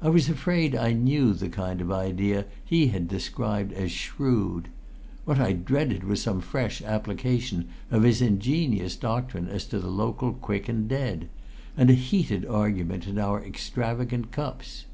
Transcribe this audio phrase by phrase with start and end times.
[0.00, 4.68] I was afraid I knew the kind of idea he had described as "shrewd";
[5.26, 10.32] what I dreaded was some fresh application of his ingenious doctrine as to the local
[10.32, 11.28] quick and dead,
[11.76, 14.86] and a heated argument in our extravagant cups.